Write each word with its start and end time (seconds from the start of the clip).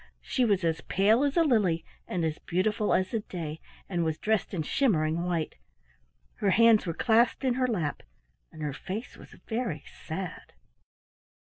She 0.21 0.45
was 0.45 0.63
as 0.63 0.81
pale 0.81 1.23
as 1.23 1.37
a 1.37 1.43
lily 1.43 1.85
and 2.07 2.25
as 2.25 2.39
beautiful 2.39 2.91
as 2.91 3.11
the 3.11 3.19
day, 3.19 3.61
and 3.87 4.03
was 4.03 4.17
dressed 4.17 4.51
in 4.51 4.63
shimmering 4.63 5.21
white. 5.21 5.53
Her 6.37 6.49
hands 6.49 6.87
were 6.87 6.93
clasped 6.95 7.43
in 7.43 7.53
her 7.53 7.67
lap 7.67 8.01
and 8.51 8.63
her 8.63 8.73
face 8.73 9.15
was 9.15 9.35
very 9.47 9.83
sad. 10.05 10.53